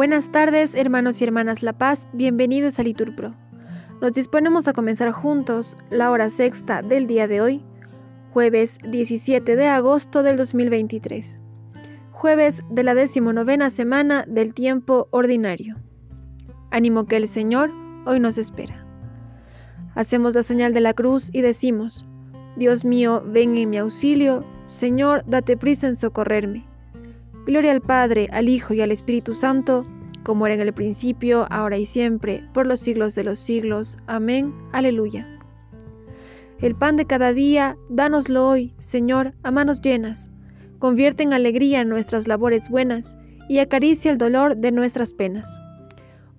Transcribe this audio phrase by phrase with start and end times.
[0.00, 3.34] Buenas tardes, hermanos y hermanas La Paz, bienvenidos a Liturpro.
[4.00, 7.62] Nos disponemos a comenzar juntos la hora sexta del día de hoy,
[8.32, 11.38] jueves 17 de agosto del 2023,
[12.12, 15.76] jueves de la decimonovena semana del tiempo ordinario.
[16.70, 17.70] Ánimo que el Señor
[18.06, 18.86] hoy nos espera.
[19.94, 22.06] Hacemos la señal de la cruz y decimos,
[22.56, 26.69] Dios mío, ven en mi auxilio, Señor, date prisa en socorrerme.
[27.46, 29.86] Gloria al Padre, al Hijo y al Espíritu Santo,
[30.22, 33.96] como era en el principio, ahora y siempre, por los siglos de los siglos.
[34.06, 34.54] Amén.
[34.72, 35.26] Aleluya.
[36.58, 40.30] El pan de cada día, dánoslo hoy, Señor, a manos llenas.
[40.78, 43.16] Convierte en alegría nuestras labores buenas
[43.48, 45.58] y acaricia el dolor de nuestras penas.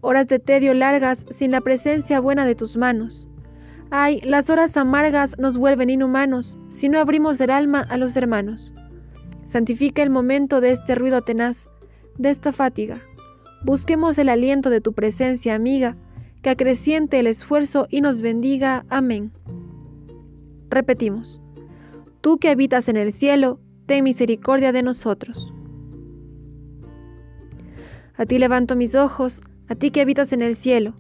[0.02, 3.28] Horas de tedio largas sin la presencia buena de tus manos.
[3.90, 8.74] Ay, las horas amargas nos vuelven inhumanos si no abrimos el alma a los hermanos.
[9.52, 11.70] Santifica el momento de este ruido tenaz,
[12.18, 13.02] de esta fatiga.
[13.66, 15.98] Busquemos el aliento de tu presencia, amiga,
[16.42, 18.86] que acreciente el esfuerzo y nos bendiga.
[18.88, 19.34] Amén.
[20.70, 21.42] Repetimos.
[22.22, 25.54] Tú que habitas en el cielo, ten misericordia de nosotros.
[28.16, 30.94] A ti levanto mis ojos, a ti que habitas en el cielo,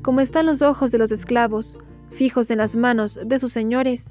[0.00, 1.76] como están los ojos de los esclavos,
[2.10, 4.10] fijos en las manos de sus señores,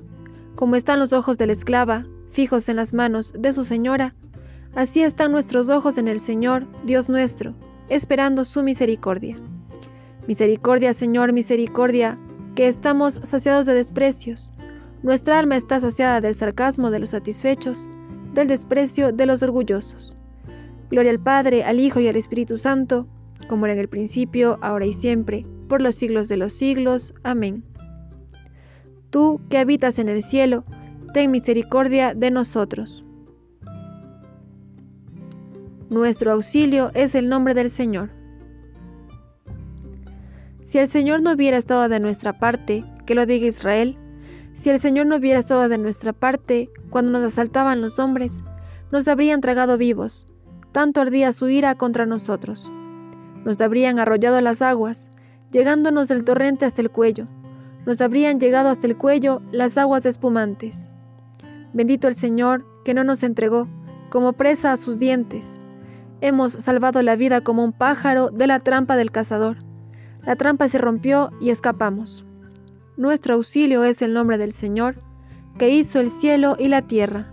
[0.56, 4.14] como están los ojos de la esclava, fijos en las manos de su señora,
[4.76, 7.56] así están nuestros ojos en el Señor, Dios nuestro,
[7.90, 9.36] esperando su misericordia.
[10.28, 12.20] Misericordia, Señor, misericordia,
[12.56, 14.52] que estamos saciados de desprecios.
[15.02, 17.88] Nuestra alma está saciada del sarcasmo de los satisfechos,
[18.34, 20.16] del desprecio de los orgullosos.
[20.90, 23.08] Gloria al Padre, al Hijo y al Espíritu Santo,
[23.48, 27.14] como era en el principio, ahora y siempre, por los siglos de los siglos.
[27.24, 27.64] Amén.
[29.10, 30.66] Tú que habitas en el cielo,
[31.14, 33.04] ten misericordia de nosotros.
[35.90, 38.12] Nuestro auxilio es el nombre del Señor.
[40.64, 43.98] Si el Señor no hubiera estado de nuestra parte, que lo diga Israel,
[44.54, 48.44] si el Señor no hubiera estado de nuestra parte cuando nos asaltaban los hombres,
[48.92, 50.28] nos habrían tragado vivos,
[50.72, 52.72] tanto ardía su ira contra nosotros.
[53.46, 55.10] Nos habrían arrollado las aguas,
[55.52, 57.26] llegándonos del torrente hasta el cuello,
[57.86, 60.90] nos habrían llegado hasta el cuello las aguas espumantes.
[61.74, 63.68] Bendito el Señor, que no nos entregó
[64.10, 65.60] como presa a sus dientes.
[66.22, 69.58] Hemos salvado la vida como un pájaro de la trampa del cazador.
[70.24, 72.26] La trampa se rompió y escapamos.
[72.98, 75.02] Nuestro auxilio es el nombre del Señor,
[75.58, 77.32] que hizo el cielo y la tierra.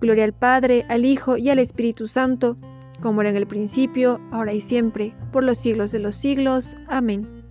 [0.00, 2.56] Gloria al Padre, al Hijo y al Espíritu Santo,
[3.02, 6.76] como era en el principio, ahora y siempre, por los siglos de los siglos.
[6.88, 7.44] Amén.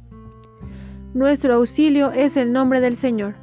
[1.14, 3.36] Nuestro auxilio es el nombre del Señor.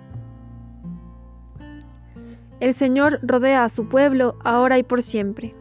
[2.58, 5.54] El Señor rodea a su pueblo ahora y por siempre.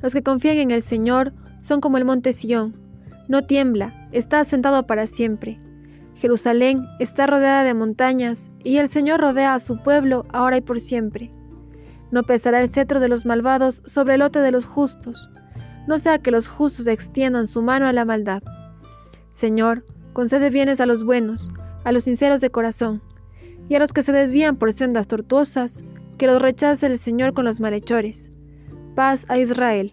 [0.00, 2.74] Los que confían en el Señor son como el monte Sión.
[3.28, 5.60] No tiembla, está asentado para siempre.
[6.14, 10.80] Jerusalén está rodeada de montañas, y el Señor rodea a su pueblo ahora y por
[10.80, 11.30] siempre.
[12.10, 15.28] No pesará el cetro de los malvados sobre el lote de los justos,
[15.86, 18.42] no sea que los justos extiendan su mano a la maldad.
[19.28, 19.84] Señor,
[20.14, 21.50] concede bienes a los buenos,
[21.84, 23.02] a los sinceros de corazón
[23.68, 25.84] y a los que se desvían por sendas tortuosas,
[26.18, 28.30] que los rechace el Señor con los malhechores.
[28.94, 29.92] Paz a Israel.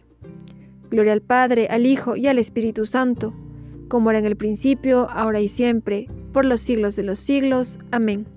[0.89, 3.33] Gloria al Padre, al Hijo y al Espíritu Santo,
[3.87, 7.79] como era en el principio, ahora y siempre, por los siglos de los siglos.
[7.91, 8.27] Amén.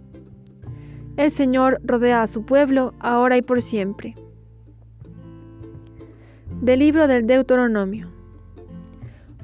[1.17, 4.17] El Señor rodea a su pueblo, ahora y por siempre.
[6.61, 8.16] Del libro del Deuteronomio.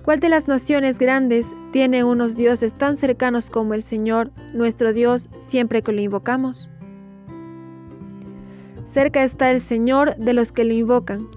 [0.04, 5.28] ¿Cuál de las naciones grandes tiene unos dioses tan cercanos como el Señor, nuestro Dios,
[5.38, 6.68] siempre que lo invocamos?
[8.84, 11.28] Cerca está el Señor de los que lo invocan.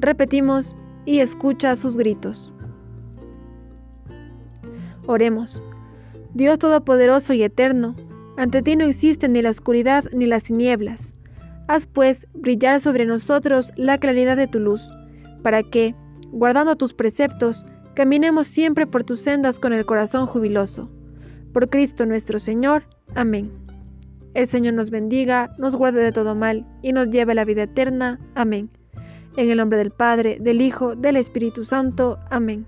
[0.00, 2.52] Repetimos, y escucha sus gritos.
[5.06, 5.62] Oremos.
[6.34, 7.94] Dios Todopoderoso y Eterno,
[8.36, 11.14] ante ti no existen ni la oscuridad ni las tinieblas.
[11.68, 14.90] Haz pues brillar sobre nosotros la claridad de tu luz,
[15.42, 15.94] para que,
[16.30, 20.88] guardando tus preceptos, Caminemos siempre por tus sendas con el corazón jubiloso.
[21.52, 22.84] Por Cristo nuestro Señor.
[23.14, 23.52] Amén.
[24.34, 27.64] El Señor nos bendiga, nos guarde de todo mal y nos lleve a la vida
[27.64, 28.18] eterna.
[28.34, 28.70] Amén.
[29.36, 32.18] En el nombre del Padre, del Hijo, del Espíritu Santo.
[32.30, 32.66] Amén.